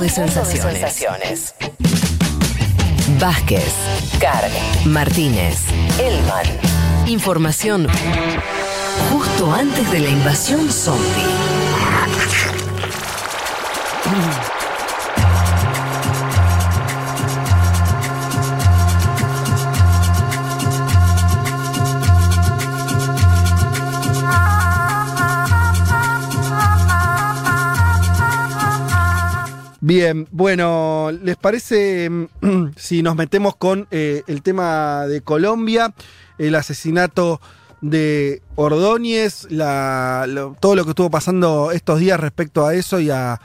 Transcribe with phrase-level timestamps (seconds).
[0.00, 1.54] De sensaciones.
[3.18, 3.72] Vázquez,
[4.20, 4.50] Carg,
[4.84, 5.58] Martínez,
[5.98, 6.46] Elman.
[7.06, 7.88] Información
[9.10, 11.24] justo antes de la invasión zombie.
[29.88, 32.26] Bien, bueno, ¿les parece mm,
[32.76, 35.94] si nos metemos con eh, el tema de Colombia,
[36.36, 37.40] el asesinato
[37.80, 40.26] de Ordóñez, la-
[40.60, 43.40] todo lo que estuvo pasando estos días respecto a eso y a...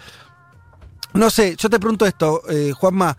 [1.14, 3.18] No sé, yo te pregunto esto, eh, Juanma,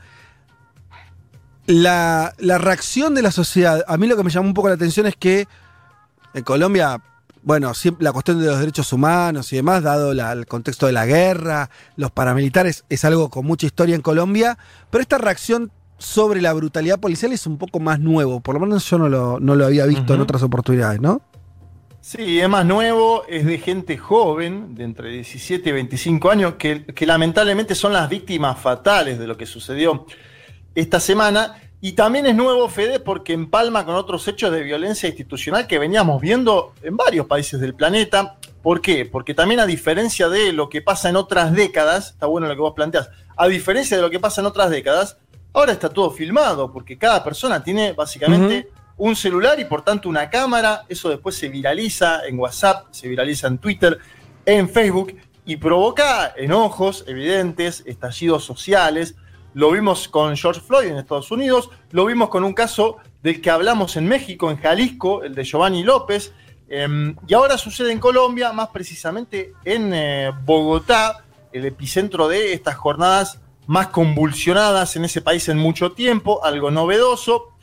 [1.65, 4.75] la, la reacción de la sociedad, a mí lo que me llamó un poco la
[4.75, 5.49] atención es que
[6.35, 7.01] en Colombia,
[7.45, 10.93] bueno, siempre la cuestión de los derechos humanos y demás, dado la- el contexto de
[10.93, 14.59] la guerra, los paramilitares, es algo con mucha historia en Colombia,
[14.91, 18.89] pero esta reacción sobre la brutalidad policial es un poco más nuevo, por lo menos
[18.91, 21.23] yo no lo, no lo había visto en otras oportunidades, ¿no?
[22.01, 26.85] Sí, es más nuevo, es de gente joven, de entre 17 y 25 años, que,
[26.85, 30.05] que lamentablemente son las víctimas fatales de lo que sucedió
[30.75, 31.55] esta semana.
[31.85, 36.19] Y también es nuevo, Fede, porque empalma con otros hechos de violencia institucional que veníamos
[36.19, 38.39] viendo en varios países del planeta.
[38.63, 39.05] ¿Por qué?
[39.05, 42.63] Porque también a diferencia de lo que pasa en otras décadas, está bueno lo que
[42.63, 45.19] vos planteás, a diferencia de lo que pasa en otras décadas,
[45.53, 50.31] ahora está todo filmado, porque cada persona tiene básicamente un celular y por tanto una
[50.31, 53.99] cámara, eso después se viraliza en WhatsApp, se viraliza en Twitter,
[54.47, 59.17] en Facebook y provoca enojos evidentes, estallidos sociales.
[59.55, 63.51] Lo vimos con George Floyd en Estados Unidos, lo vimos con un caso del que
[63.51, 66.33] hablamos en México, en Jalisco, el de Giovanni López,
[66.69, 72.75] em, y ahora sucede en Colombia, más precisamente en eh, Bogotá, el epicentro de estas
[72.75, 77.55] jornadas más convulsionadas en ese país en mucho tiempo, algo novedoso.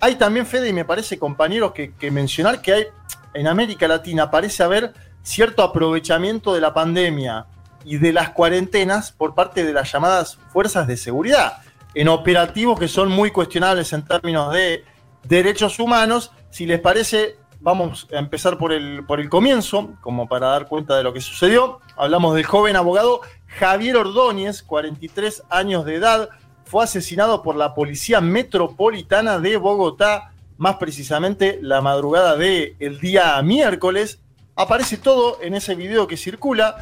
[0.00, 2.86] Hay también, Fede, y me parece, compañeros, que, que mencionar que hay
[3.34, 7.46] en América Latina parece haber cierto aprovechamiento de la pandemia
[7.84, 11.58] y de las cuarentenas por parte de las llamadas fuerzas de seguridad,
[11.94, 14.84] en operativos que son muy cuestionables en términos de
[15.24, 16.32] derechos humanos.
[16.50, 20.96] Si les parece, vamos a empezar por el, por el comienzo, como para dar cuenta
[20.96, 21.80] de lo que sucedió.
[21.96, 23.20] Hablamos del joven abogado
[23.58, 26.28] Javier Ordóñez, 43 años de edad,
[26.64, 33.40] fue asesinado por la Policía Metropolitana de Bogotá, más precisamente la madrugada del el día
[33.42, 34.20] miércoles.
[34.56, 36.76] Aparece todo en ese video que circula.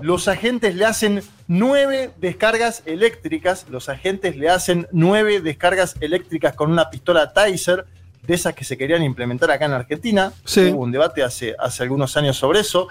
[0.00, 3.66] Los agentes le hacen nueve descargas eléctricas.
[3.68, 7.84] Los agentes le hacen nueve descargas eléctricas con una pistola Taser,
[8.22, 10.32] de esas que se querían implementar acá en Argentina.
[10.44, 10.70] Sí.
[10.72, 12.86] Hubo un debate hace, hace algunos años sobre eso.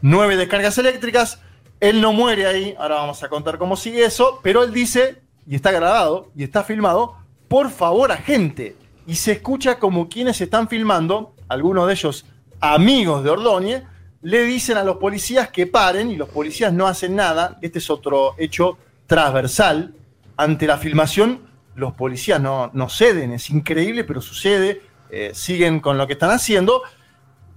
[0.00, 1.40] Nueve descargas eléctricas.
[1.80, 2.76] Él no muere ahí.
[2.78, 4.38] Ahora vamos a contar cómo sigue eso.
[4.44, 7.16] Pero él dice, y está grabado, y está filmado,
[7.48, 8.76] por favor, agente.
[9.08, 12.26] Y se escucha como quienes están filmando, algunos de ellos
[12.62, 13.82] amigos de Ordóñez,
[14.22, 17.58] le dicen a los policías que paren y los policías no hacen nada.
[17.60, 19.94] Este es otro hecho transversal.
[20.36, 21.40] Ante la filmación,
[21.74, 24.80] los policías no, no ceden, es increíble, pero sucede.
[25.10, 26.82] Eh, siguen con lo que están haciendo.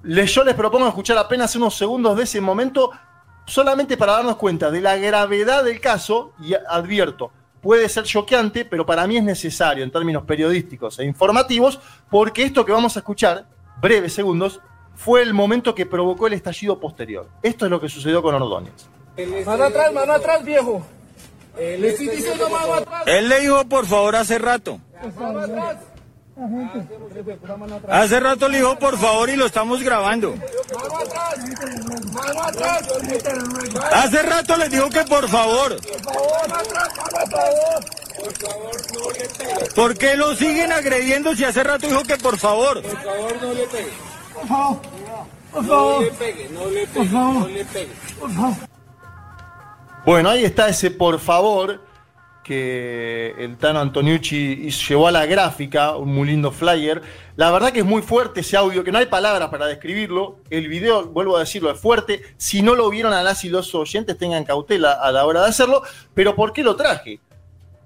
[0.03, 2.91] Le- yo les propongo escuchar apenas unos segundos de ese momento,
[3.45, 8.85] solamente para darnos cuenta de la gravedad del caso, y advierto, puede ser choqueante, pero
[8.85, 11.79] para mí es necesario en términos periodísticos e informativos,
[12.09, 13.47] porque esto que vamos a escuchar,
[13.81, 14.59] breves segundos,
[14.95, 17.27] fue el momento que provocó el estallido posterior.
[17.43, 18.87] Esto es lo que sucedió con Ordóñez.
[19.45, 20.85] Mano atrás, mano atrás, viejo.
[21.57, 23.03] Le estoy diciendo mano atrás.
[23.05, 24.79] Él le dijo por favor hace rato.
[25.17, 25.77] Mano atrás.
[27.89, 30.35] Hace rato le dijo por favor y lo estamos grabando.
[33.93, 35.77] Hace rato les dijo que por favor.
[35.77, 35.93] Por
[37.29, 37.85] favor.
[39.75, 42.81] ¿Por qué lo siguen agrediendo si hace rato dijo que por favor?
[42.81, 44.14] Por favor.
[44.35, 44.81] Por favor.
[45.51, 46.05] Por favor.
[48.19, 48.55] Por favor.
[50.05, 51.81] Bueno, ahí está ese por favor
[52.43, 57.01] que el Tano Antoniucci llevó a la gráfica, un muy lindo flyer.
[57.35, 60.37] La verdad que es muy fuerte ese audio, que no hay palabras para describirlo.
[60.51, 62.21] El video, vuelvo a decirlo, es fuerte.
[62.37, 65.47] Si no lo vieron a las y los oyentes, tengan cautela a la hora de
[65.47, 65.81] hacerlo.
[66.13, 67.19] Pero ¿por qué lo traje?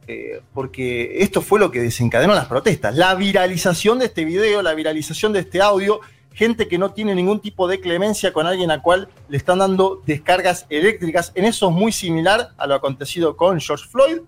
[0.08, 2.94] Eh, porque esto fue lo que desencadenó las protestas.
[2.96, 6.02] La viralización de este video, la viralización de este audio,
[6.34, 10.02] gente que no tiene ningún tipo de clemencia con alguien a cual le están dando
[10.06, 11.32] descargas eléctricas.
[11.36, 14.20] En eso es muy similar a lo acontecido con George Floyd.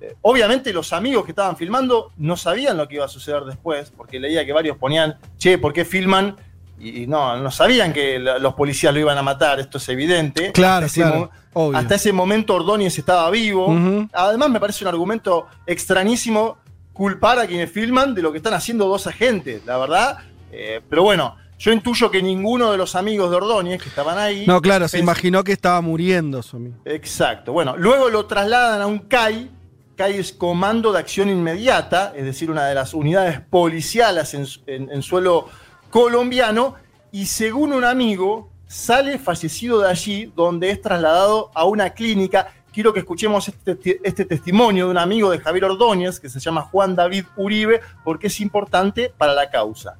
[0.00, 3.92] Eh, obviamente los amigos que estaban filmando no sabían lo que iba a suceder después,
[3.94, 6.36] porque leía que varios ponían, che, ¿por qué filman
[6.82, 10.52] y no, no sabían que la- los policías lo iban a matar, esto es evidente.
[10.52, 11.76] Claro, hasta claro, obvio.
[11.76, 13.66] hasta ese momento Ordóñez estaba vivo.
[14.14, 16.56] Además me parece un argumento extrañísimo
[16.94, 20.18] culpar a quienes filman de lo que están haciendo dos agentes, la verdad.
[20.52, 24.46] Eh, pero bueno, yo intuyo que ninguno de los amigos de Ordóñez que estaban ahí...
[24.46, 26.42] No, claro, se imaginó que estaba muriendo.
[26.84, 27.52] Exacto.
[27.52, 29.50] Bueno, luego lo trasladan a un CAI.
[29.96, 34.90] CAI es Comando de Acción Inmediata, es decir, una de las unidades policiales en, en-
[34.90, 35.48] en suelo
[35.90, 36.76] colombiano.
[37.12, 42.54] Y según un amigo, sale fallecido de allí, donde es trasladado a una clínica.
[42.72, 46.62] Quiero que escuchemos este, este testimonio de un amigo de Javier Ordóñez, que se llama
[46.62, 49.96] Juan David Uribe, porque es importante para la causa.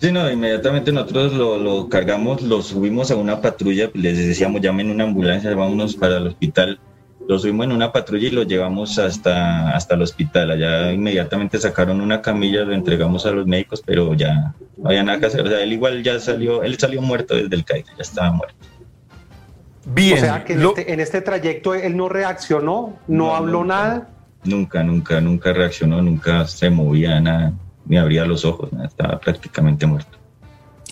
[0.00, 4.90] Sí, no, inmediatamente nosotros lo, lo cargamos, lo subimos a una patrulla, les decíamos llamen
[4.90, 6.78] una ambulancia, vámonos para el hospital.
[7.26, 10.52] Lo subimos en una patrulla y lo llevamos hasta, hasta el hospital.
[10.52, 15.18] Allá inmediatamente sacaron una camilla, lo entregamos a los médicos, pero ya no había nada
[15.18, 15.42] que hacer.
[15.42, 18.56] O sea, él igual ya salió, él salió muerto desde el CAI, ya estaba muerto.
[19.84, 20.18] Bien.
[20.18, 23.60] O sea que en, lo- este, en este trayecto él no reaccionó, no, No, habló
[23.60, 23.74] nunca.
[23.74, 24.08] nada.
[24.44, 27.52] Nunca, nunca, nunca reaccionó, nunca se movía, nada,
[27.88, 30.18] ni abría los ojos, estaba prácticamente muerto.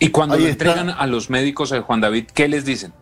[0.00, 0.48] Y cuando está.
[0.48, 2.92] entregan a los médicos, eh, Juan David, ¿qué les dicen?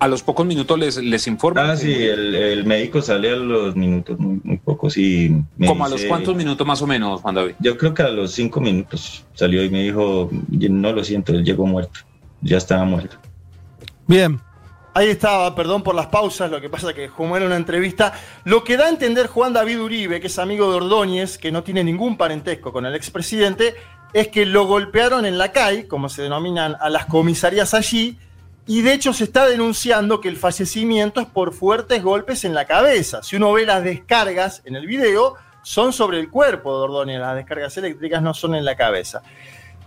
[0.00, 1.70] A los pocos minutos les, les informan.
[1.70, 5.84] Ah, sí, el, el médico sale a los minutos, muy, muy pocos, y me ¿Como
[5.84, 7.54] a los cuántos minutos más o menos, Juan David?
[7.58, 11.44] Yo creo que a los cinco minutos salió y me dijo, no lo siento, él
[11.44, 12.00] llegó muerto,
[12.42, 13.16] ya estaba muerto.
[14.06, 14.40] Bien.
[14.98, 18.64] Ahí estaba, perdón por las pausas, lo que pasa que como era una entrevista, lo
[18.64, 21.84] que da a entender Juan David Uribe, que es amigo de Ordóñez, que no tiene
[21.84, 23.76] ningún parentesco con el expresidente,
[24.12, 28.18] es que lo golpearon en la CAI, como se denominan a las comisarías allí,
[28.66, 32.64] y de hecho se está denunciando que el fallecimiento es por fuertes golpes en la
[32.64, 33.22] cabeza.
[33.22, 37.36] Si uno ve las descargas en el video, son sobre el cuerpo de Ordóñez, las
[37.36, 39.22] descargas eléctricas no son en la cabeza.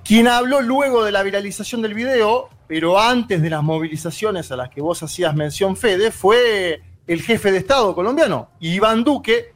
[0.03, 4.69] Quien habló luego de la viralización del video, pero antes de las movilizaciones a las
[4.69, 9.53] que vos hacías mención, Fede, fue el jefe de Estado colombiano, Iván Duque,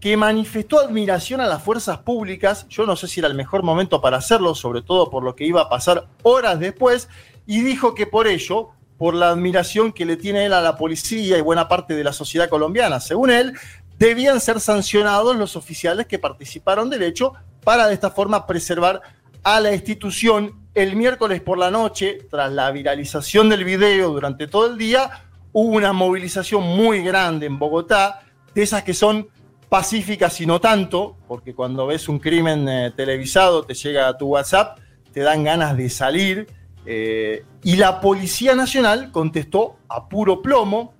[0.00, 2.66] que manifestó admiración a las fuerzas públicas.
[2.68, 5.44] Yo no sé si era el mejor momento para hacerlo, sobre todo por lo que
[5.44, 7.08] iba a pasar horas después,
[7.46, 11.38] y dijo que por ello, por la admiración que le tiene él a la policía
[11.38, 13.54] y buena parte de la sociedad colombiana, según él,
[13.98, 17.32] debían ser sancionados los oficiales que participaron del hecho
[17.64, 19.02] para de esta forma preservar
[19.42, 20.68] a la institución.
[20.74, 25.76] El miércoles por la noche, tras la viralización del video durante todo el día, hubo
[25.76, 28.22] una movilización muy grande en Bogotá,
[28.54, 29.28] de esas que son
[29.68, 34.26] pacíficas y no tanto, porque cuando ves un crimen eh, televisado te llega a tu
[34.26, 34.78] WhatsApp,
[35.12, 36.46] te dan ganas de salir.
[36.86, 40.94] eh, y la Policía Nacional contestó a puro plomo,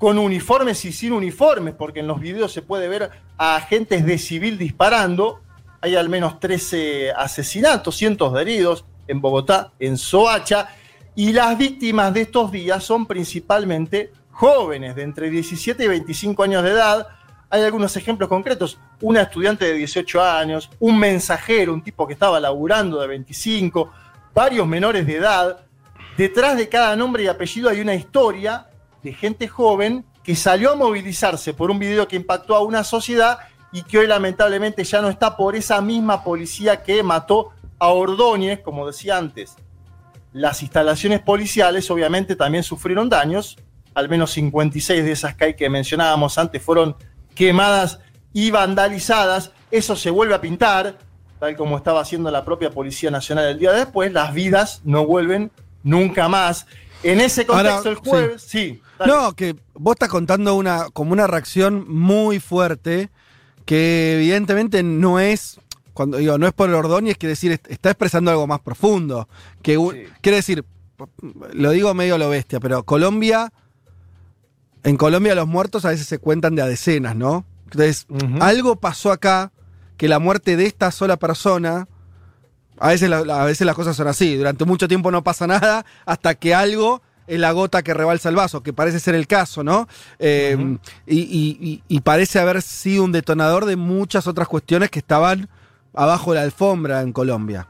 [0.00, 4.16] con uniformes y sin uniformes, porque en los videos se puede ver a agentes de
[4.16, 5.40] civil disparando.
[5.82, 10.68] Hay al menos 13 asesinatos, cientos de heridos en Bogotá, en Soacha,
[11.16, 16.62] y las víctimas de estos días son principalmente jóvenes de entre 17 y 25 años
[16.62, 17.06] de edad.
[17.48, 18.78] Hay algunos ejemplos concretos.
[19.00, 23.90] Una estudiante de 18 años, un mensajero, un tipo que estaba laburando de 25,
[24.34, 25.60] varios menores de edad.
[26.16, 28.66] Detrás de cada nombre y apellido hay una historia
[29.02, 33.38] de gente joven que salió a movilizarse por un video que impactó a una sociedad
[33.72, 38.60] y que hoy lamentablemente ya no está por esa misma policía que mató a Ordóñez,
[38.60, 39.56] como decía antes.
[40.32, 43.56] Las instalaciones policiales obviamente también sufrieron daños,
[43.94, 46.96] al menos 56 de esas CAI que mencionábamos antes fueron
[47.34, 48.00] quemadas
[48.32, 50.98] y vandalizadas, eso se vuelve a pintar,
[51.38, 55.50] tal como estaba haciendo la propia Policía Nacional el día después, las vidas no vuelven
[55.82, 56.66] nunca más.
[57.02, 58.82] En ese contexto Ahora, el jueves, sí.
[59.06, 63.08] No, que vos estás contando una, como una reacción muy fuerte
[63.70, 65.60] que evidentemente no es,
[65.94, 69.28] cuando digo, no es por el Ordóñez, quiere decir, est- está expresando algo más profundo.
[69.62, 70.12] Que Sí.
[70.20, 70.64] Quiere decir,
[71.52, 73.52] lo digo medio a lo bestia, pero Colombia,
[74.82, 77.44] en Colombia los muertos a veces se cuentan de a decenas, ¿no?
[77.66, 78.08] Entonces,
[78.40, 79.52] algo pasó acá
[79.96, 81.86] que la muerte de esta sola persona,
[82.76, 85.86] a veces, la- a veces las cosas son así, durante mucho tiempo no pasa nada
[86.06, 89.62] hasta que algo es la gota que rebalsa el vaso, que parece ser el caso,
[89.64, 89.88] ¿no?
[90.18, 90.56] Eh,
[91.06, 95.48] y, y- y- y parece haber sido un detonador de muchas otras cuestiones que estaban
[95.94, 97.66] abajo de la alfombra en Colombia.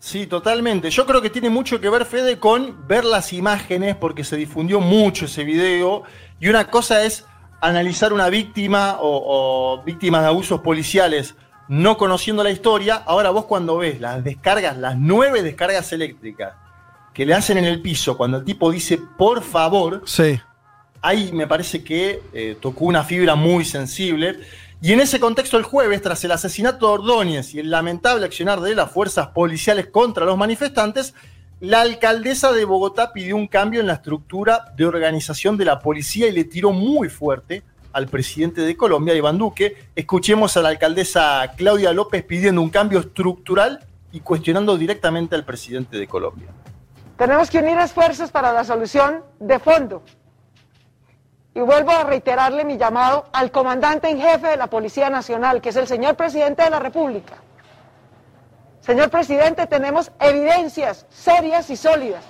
[0.00, 0.90] Sí, totalmente.
[0.90, 4.80] Yo creo que tiene mucho que ver, Fede, con ver las imágenes, porque se difundió
[4.80, 6.04] mucho ese video.
[6.38, 7.24] Y una cosa es
[7.60, 11.34] analizar una víctima o, o víctimas de abusos policiales
[11.68, 13.02] no conociendo la historia.
[13.06, 16.54] Ahora vos cuando ves las descargas, las nueve descargas eléctricas
[17.18, 20.38] que le hacen en el piso, cuando el tipo dice por favor, Sí.
[21.02, 24.38] ahí me parece que eh, tocó una fibra muy sensible.
[24.80, 28.60] Y en ese contexto, el jueves, tras el asesinato de Ordóñez y el lamentable accionar
[28.60, 31.12] de las fuerzas policiales contra los manifestantes,
[31.60, 36.28] La alcaldesa de Bogotá pidió un cambio en la estructura de organización de la policía
[36.28, 39.76] y le tiró muy fuerte al presidente de Colombia, Iván Duque.
[39.96, 43.80] Escuchemos a la alcaldesa Claudia López pidiendo un cambio estructural
[44.12, 46.46] y cuestionando directamente al presidente de Colombia.
[47.18, 50.04] Tenemos que unir esfuerzos para la solución de fondo.
[51.52, 55.70] Y vuelvo a reiterarle mi llamado al comandante en jefe de la Policía Nacional, que
[55.70, 57.34] es el señor presidente de la República.
[58.82, 62.24] Señor presidente, tenemos evidencias serias y sólidas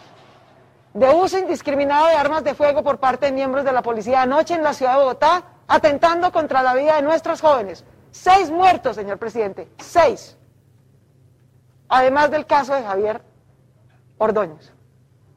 [0.95, 4.55] de uso indiscriminado de armas de fuego por parte de miembros de la policía anoche
[4.55, 7.85] en la ciudad de Bogotá, atentando contra la vida de nuestros jóvenes.
[8.11, 10.39] Seis muertos, señor presidente, seis.
[11.91, 13.21] Además del caso de Javier
[14.17, 14.78] Ordóñez.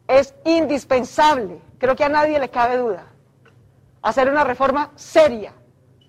[0.08, 3.05] Es indispensable, creo que a nadie le cabe duda,
[4.01, 5.53] hacer una reforma seria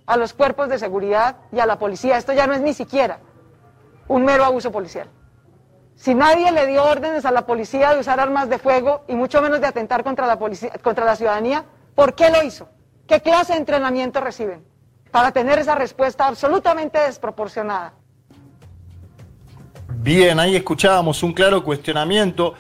[0.07, 2.17] a los cuerpos de seguridad y a la policía.
[2.17, 3.21] Esto ya no es ni siquiera
[4.09, 5.09] un mero abuso policial.
[5.95, 9.41] Si nadie le dio órdenes a la policía de usar armas de fuego y mucho
[9.41, 12.69] menos de atentar contra la, policía, contra la ciudadanía, ¿por qué lo hizo?
[13.07, 14.65] ¿Qué clase de entrenamiento reciben?
[15.11, 17.93] Para tener esa respuesta absolutamente desproporcionada.
[19.97, 22.55] Bien, ahí escuchábamos un claro cuestionamiento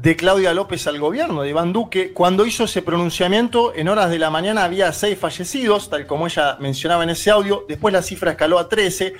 [0.00, 2.12] de Claudia López al gobierno de Iván Duque.
[2.12, 6.56] Cuando hizo ese pronunciamiento, en horas de la mañana había seis fallecidos, tal como ella
[6.60, 7.64] mencionaba en ese audio.
[7.68, 9.14] Después la cifra escaló a 13.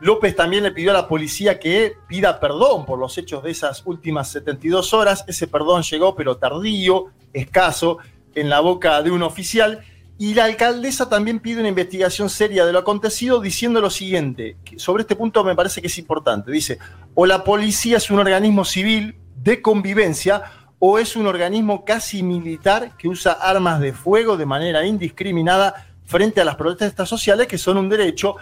[0.00, 3.82] López también le pidió a la policía que pida perdón por los hechos de esas
[3.86, 5.24] últimas 72 horas.
[5.28, 7.98] Ese perdón llegó, pero tardío, escaso,
[8.34, 9.84] en la boca de un oficial.
[10.18, 15.02] Y la alcaldesa también pide una investigación seria de lo acontecido diciendo lo siguiente, sobre
[15.02, 16.50] este punto me parece que es importante.
[16.50, 16.78] Dice,
[17.14, 20.42] o la policía es un organismo civil de convivencia
[20.78, 26.40] o es un organismo casi militar que usa armas de fuego de manera indiscriminada frente
[26.40, 28.36] a las protestas sociales que son un derecho.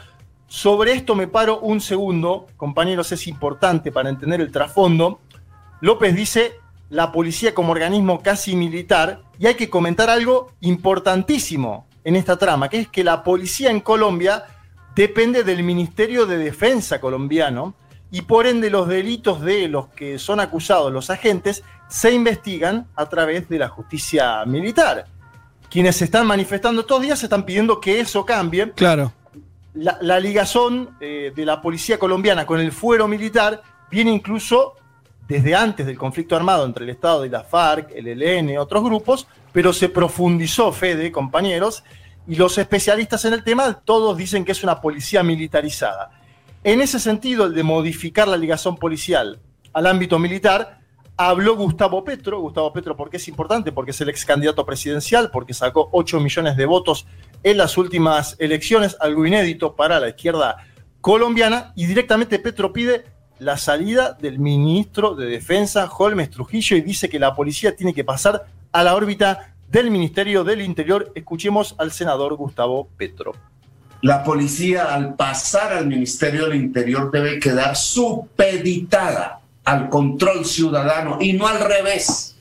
[0.47, 5.21] Sobre esto me paro un segundo, compañeros, es importante para entender el trasfondo.
[5.81, 6.55] López dice,
[6.91, 12.69] la policía como organismo casi militar y hay que comentar algo importantísimo en esta trama,
[12.69, 14.45] que es que la policía en Colombia
[14.95, 17.75] depende del Ministerio de Defensa colombiano
[18.15, 23.09] y por ende los delitos de los que son acusados los agentes se investigan a
[23.09, 25.07] través de la justicia militar.
[25.69, 28.71] Quienes se están manifestando estos días están pidiendo que eso cambie.
[28.71, 29.13] Claro.
[29.75, 34.75] La, la ligazón eh, de la policía colombiana con el fuero militar viene incluso
[35.27, 38.85] desde antes del conflicto armado entre el Estado y la FARC, el ELN y otros
[38.85, 41.83] grupos, pero se profundizó, Fede, compañeros,
[42.29, 46.13] y los especialistas en el tema todos dicen que es una policía militarizada.
[46.65, 49.39] En ese sentido, el de modificar la ligación policial
[49.75, 50.81] al ámbito militar,
[51.15, 52.41] habló Gustavo Petro.
[52.41, 53.71] Gustavo Petro, ¿por qué es importante?
[53.71, 57.07] Porque es el ex candidato presidencial, porque sacó 8 millones de votos
[57.43, 60.57] en las últimas elecciones, algo inédito para la izquierda
[61.03, 63.05] colombiana, y directamente Petro pide
[63.39, 68.05] la salida del ministro de Defensa, Holmes Trujillo, y dice que la policía tiene que
[68.05, 71.13] pasar a la órbita del Ministerio del Interior.
[71.15, 73.33] Escuchemos al senador Gustavo Petro.
[74.05, 81.33] La policía al pasar al Ministerio del Interior debe quedar supeditada al control ciudadano y
[81.33, 82.37] no al revés.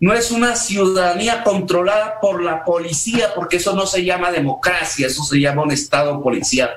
[0.00, 5.22] No es una ciudadanía controlada por la policía, porque eso no se llama democracia, eso
[5.22, 6.70] se llama un Estado policial.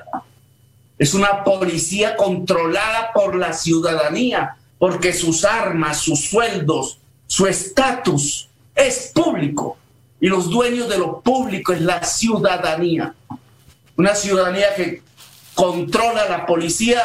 [0.96, 9.10] Es una policía controlada por la ciudadanía, porque sus armas, sus sueldos, su estatus es
[9.12, 9.76] público.
[10.20, 13.12] Y los dueños de lo público es la ciudadanía.
[13.96, 15.02] Una ciudadanía que
[15.54, 17.00] controla la policía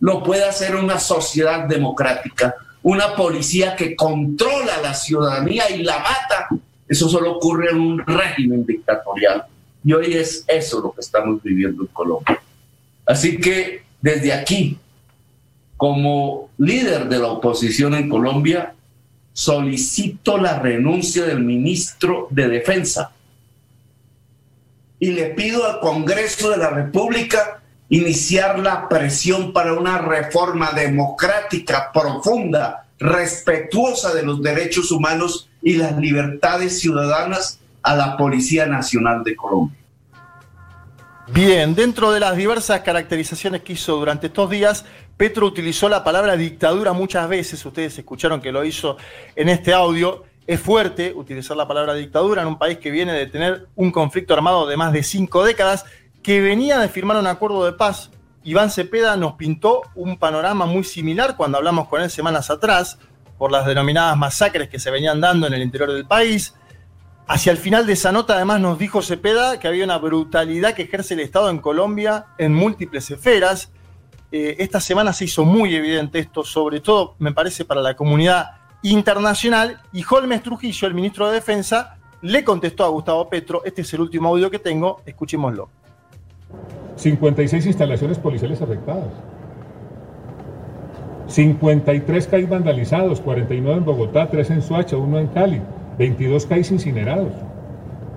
[0.00, 2.54] lo puede hacer una sociedad democrática.
[2.82, 6.48] Una policía que controla la ciudadanía y la mata,
[6.86, 9.44] eso solo ocurre en un régimen dictatorial.
[9.82, 12.42] Y hoy es eso lo que estamos viviendo en Colombia.
[13.06, 14.78] Así que desde aquí,
[15.78, 18.74] como líder de la oposición en Colombia,
[19.32, 23.12] solicito la renuncia del ministro de Defensa
[25.04, 31.92] y le pido al Congreso de la República iniciar la presión para una reforma democrática
[31.92, 39.36] profunda, respetuosa de los derechos humanos y las libertades ciudadanas a la Policía Nacional de
[39.36, 39.78] Colombia.
[41.28, 44.86] Bien, dentro de las diversas caracterizaciones que hizo durante estos días,
[45.18, 48.96] Petro utilizó la palabra dictadura muchas veces, ustedes escucharon que lo hizo
[49.36, 50.24] en este audio.
[50.46, 54.34] Es fuerte utilizar la palabra dictadura en un país que viene de tener un conflicto
[54.34, 55.84] armado de más de cinco décadas,
[56.22, 58.10] que venía de firmar un acuerdo de paz.
[58.42, 62.98] Iván Cepeda nos pintó un panorama muy similar cuando hablamos con él semanas atrás,
[63.38, 66.54] por las denominadas masacres que se venían dando en el interior del país,
[67.26, 70.82] Hacia el final de esa nota, además, nos dijo Cepeda que había una brutalidad que
[70.82, 73.72] ejerce el Estado en Colombia en múltiples esferas.
[74.30, 78.63] Eh, esta semana se hizo muy evidente esto, sobre todo, me parece, para la comunidad
[78.84, 83.94] internacional y Holmes Trujillo, el ministro de Defensa, le contestó a Gustavo Petro, este es
[83.94, 85.70] el último audio que tengo, escuchémoslo.
[86.96, 89.08] 56 instalaciones policiales afectadas.
[91.28, 95.62] 53 CAI vandalizados, 49 en Bogotá, 3 en Suacha, 1 en Cali,
[95.98, 97.32] 22 CAI incinerados,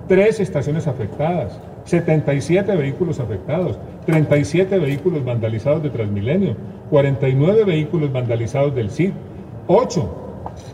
[0.08, 6.56] 3 estaciones afectadas, 77 vehículos afectados, 37 vehículos vandalizados de Transmilenio,
[6.90, 9.12] 49 vehículos vandalizados del CID,
[9.66, 10.27] 8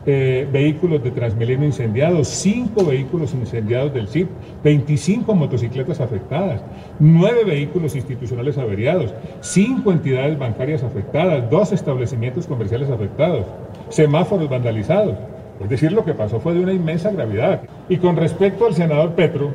[0.06, 4.26] eh, vehículos de Transmilenio incendiados, 5 vehículos incendiados del CID,
[4.62, 6.61] 25 motocicletas afectadas,
[6.99, 13.47] 9 vehículos institucionales averiados, 5 entidades bancarias afectadas, 2 establecimientos comerciales afectados,
[13.88, 15.16] semáforos vandalizados.
[15.61, 17.62] Es decir, lo que pasó fue de una inmensa gravedad.
[17.88, 19.50] Y con respecto al senador Petro,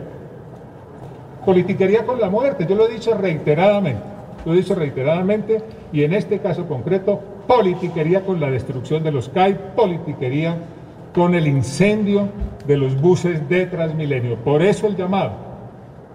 [1.45, 4.01] politiquería con la muerte, yo lo he dicho reiteradamente,
[4.45, 9.57] lo dicho reiteradamente y en este caso concreto, politiquería con la destrucción de los CAI,
[9.75, 10.57] politiquería
[11.13, 12.29] con el incendio
[12.67, 14.37] de los buses de Transmilenio.
[14.37, 15.33] Por eso el llamado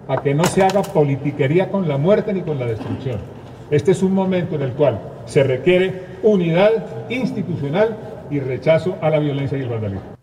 [0.07, 3.19] a que no se haga politiquería con la muerte ni con la destrucción.
[3.71, 7.97] Este es un momento en el cual se requiere unidad institucional
[8.29, 10.15] y rechazo a la violencia y el vandalismo.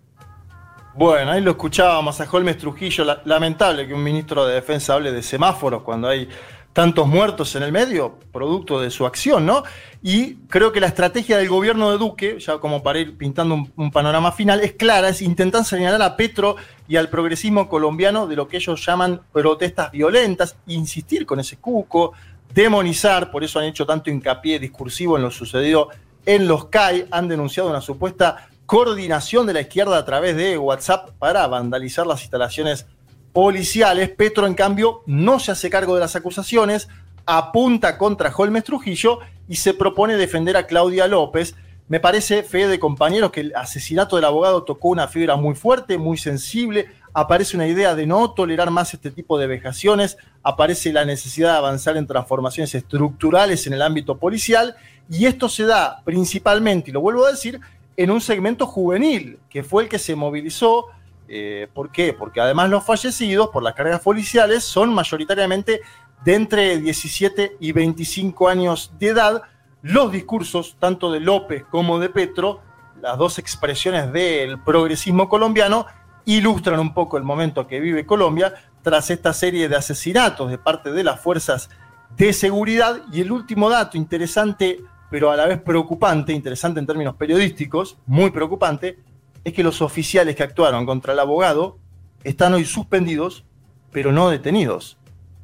[0.94, 3.04] Bueno, ahí lo escuchábamos a Holmes Trujillo.
[3.24, 6.28] lamentable que un ministro de Defensa hable de semáforos cuando hay
[6.72, 9.62] tantos muertos en el medio, producto de su acción, ¿no?
[10.02, 13.90] Y creo que la estrategia del gobierno de Duque, ya como para ir pintando un,
[13.90, 16.56] panorama final, es clara, es intentar señalar a Petro
[16.88, 22.12] y al progresismo colombiano de lo que ellos llaman protestas violentas, insistir con ese cuco,
[22.54, 25.88] demonizar, por eso han hecho tanto hincapié discursivo en lo sucedido
[26.24, 31.10] en los CAI, han denunciado una supuesta coordinación de la izquierda a través de WhatsApp
[31.18, 32.86] para vandalizar las instalaciones
[33.32, 34.10] policiales.
[34.10, 36.88] Petro, en cambio, no se hace cargo de las acusaciones,
[37.26, 41.54] apunta contra Holmes Trujillo y se propone defender a Claudia López.
[41.88, 45.98] Me parece, fe de compañeros, que el asesinato del abogado tocó una fibra muy fuerte,
[45.98, 46.88] muy sensible.
[47.12, 50.16] Aparece una idea de no tolerar más este tipo de vejaciones.
[50.42, 54.74] Aparece la necesidad de avanzar en transformaciones estructurales en el ámbito policial.
[55.10, 57.60] Y esto se da principalmente, y lo vuelvo a decir,
[57.96, 60.86] en un segmento juvenil, que fue el que se movilizó.
[61.34, 62.12] Eh, ¿Por qué?
[62.12, 65.80] Porque además los fallecidos por las cargas policiales son mayoritariamente
[66.22, 69.42] de entre 17 y 25 años de edad.
[69.80, 72.60] Los discursos, tanto de López como de Petro,
[73.00, 75.86] las dos expresiones del progresismo colombiano,
[76.26, 80.92] ilustran un poco el momento que vive Colombia tras esta serie de asesinatos de parte
[80.92, 81.70] de las fuerzas
[82.14, 83.00] de seguridad.
[83.10, 88.30] Y el último dato interesante pero a la vez preocupante, interesante en términos periodísticos, muy
[88.30, 88.98] preocupante,
[89.44, 91.78] es que los oficiales que actuaron contra el abogado
[92.24, 93.44] están hoy suspendidos,
[93.90, 94.98] pero no detenidos.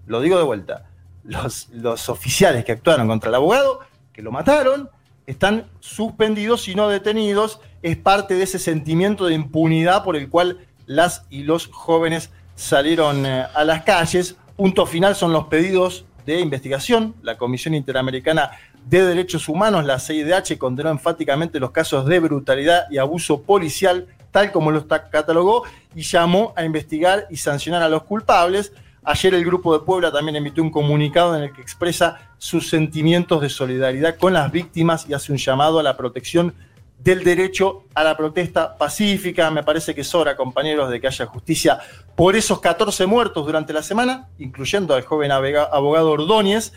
[0.06, 0.86] Lo digo de vuelta.
[1.24, 3.80] Los, los oficiales que actuaron contra el abogado,
[4.12, 4.88] que lo mataron,
[5.26, 7.60] están suspendidos y no detenidos.
[7.82, 13.26] Es parte de ese sentimiento de impunidad por el cual las y los jóvenes salieron
[13.26, 14.36] eh, a las calles.
[14.56, 17.14] Punto final son los pedidos de investigación.
[17.22, 18.50] La Comisión Interamericana
[18.88, 24.50] de Derechos Humanos, la CIDH, condenó enfáticamente los casos de brutalidad y abuso policial, tal
[24.50, 28.72] como los catalogó, y llamó a investigar y sancionar a los culpables.
[29.04, 33.42] Ayer el Grupo de Puebla también emitió un comunicado en el que expresa sus sentimientos
[33.42, 36.54] de solidaridad con las víctimas y hace un llamado a la protección
[36.98, 39.50] del derecho a la protesta pacífica.
[39.50, 41.78] Me parece que es hora, compañeros, de que haya justicia
[42.16, 46.72] por esos 14 muertos durante la semana, incluyendo al joven abogado Ordóñez.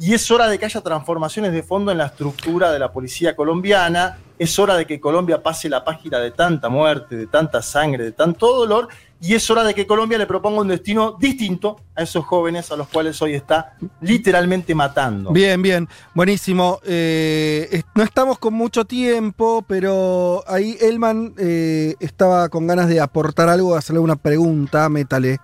[0.00, 3.36] Y es hora de que haya transformaciones de fondo en la estructura de la policía
[3.36, 4.16] colombiana.
[4.38, 8.12] Es hora de que Colombia pase la página de tanta muerte, de tanta sangre, de
[8.12, 8.88] tanto dolor.
[9.20, 12.76] Y es hora de que Colombia le proponga un destino distinto a esos jóvenes a
[12.76, 15.32] los cuales hoy está literalmente matando.
[15.32, 15.86] Bien, bien.
[16.14, 16.80] Buenísimo.
[16.86, 23.50] Eh, no estamos con mucho tiempo, pero ahí Elman eh, estaba con ganas de aportar
[23.50, 25.40] algo, hacerle una pregunta, métale.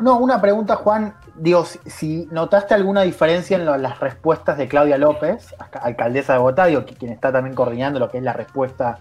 [0.00, 1.14] No, una pregunta, Juan.
[1.36, 6.84] Digo, si notaste alguna diferencia en las respuestas de Claudia López, alcaldesa de Bogotá, digo,
[6.84, 8.98] quien está también coordinando lo que es la respuesta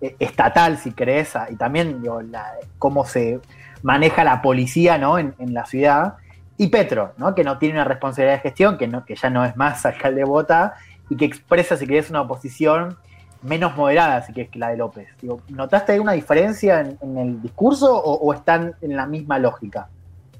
[0.00, 2.20] eh, estatal, si crees, y también digo,
[2.78, 3.40] cómo se
[3.82, 5.18] maneja la policía ¿no?
[5.18, 6.14] en, la ciudad,
[6.56, 7.34] y Petro, ¿no?
[7.34, 10.20] que no tiene una responsabilidad de gestión, que, no, que ya no es más alcalde
[10.20, 10.74] de Bogotá,
[11.08, 12.96] y que expresa, si querés, una oposición
[13.42, 15.08] menos moderada, si querés, que la de López.
[15.20, 19.88] Digo, ¿Notaste alguna diferencia en, el discurso o están en la misma lógica?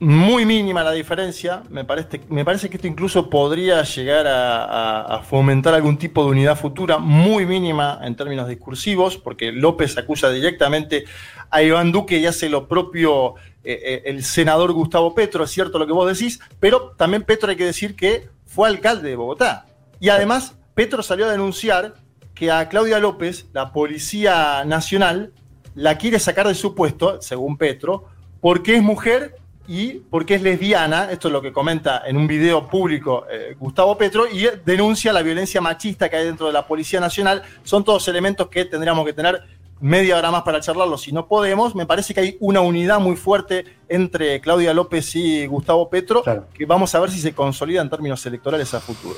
[0.01, 1.63] Muy mínima la diferencia.
[1.71, 6.57] Me parece, me parece que esto incluso podría llegar a, fomentar algún tipo de unidad
[6.57, 11.05] futura, muy mínima en términos discursivos, porque López acusa directamente
[11.51, 15.79] a Iván Duque y hace lo propio eh, eh, el senador Gustavo Petro, es cierto
[15.79, 19.67] lo que vos decís, pero también Petro hay que decir que fue alcalde de Bogotá.
[19.99, 21.95] Y además, Petro salió a denunciar
[22.35, 25.33] que a Claudia López, la Policía Nacional,
[25.75, 28.05] la quiere sacar de su puesto, según Petro,
[28.41, 29.37] porque es mujer
[29.69, 33.97] y porque es lesbiana, esto es lo que comenta en un video público eh, Gustavo
[33.97, 37.43] Petro, y denuncia la violencia machista que hay dentro de la Policía Nacional.
[37.63, 39.43] Son todos elementos que tendríamos que tener
[39.81, 41.75] media hora más para charlarlo si no podemos.
[41.75, 46.23] Me parece que hay una unidad muy fuerte entre Claudia López y Gustavo Petro,
[46.55, 49.17] que vamos a ver si se consolida en términos electorales a futuro.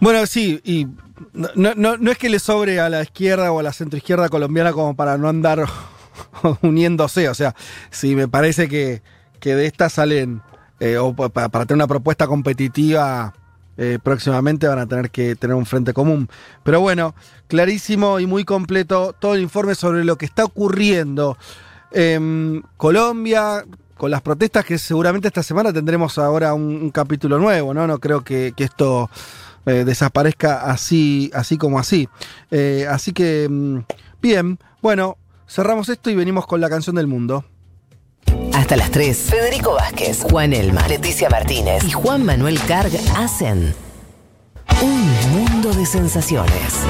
[0.00, 0.86] Bueno, sí, y
[1.32, 4.72] no, no, no es que le sobre a la izquierda o a la centroizquierda colombiana
[4.72, 5.64] como para no andar
[6.62, 7.28] uniéndose.
[7.28, 7.54] O sea,
[7.90, 9.02] sí me parece que,
[9.44, 10.40] que de estas salen,
[10.80, 13.34] eh, o pa- pa- para tener una propuesta competitiva
[13.76, 16.30] eh, próximamente van a tener que tener un frente común.
[16.62, 17.14] Pero bueno,
[17.46, 21.36] clarísimo y muy completo todo el informe sobre lo que está ocurriendo
[21.92, 23.64] en Colombia,
[23.98, 27.86] con las protestas que seguramente esta semana tendremos ahora un, capítulo nuevo, ¿no?
[27.86, 29.10] No creo que, esto
[29.66, 32.08] eh, desaparezca así, así como así.
[32.88, 33.78] Así que, mm,
[34.22, 37.44] bien, bueno, cerramos esto y venimos con la canción del mundo.
[38.54, 39.18] Hasta las 3.
[39.30, 43.74] Federico Vázquez, Juan Elma, Leticia Martínez y Juan Manuel Carg hacen
[44.80, 46.84] un mundo de sensaciones.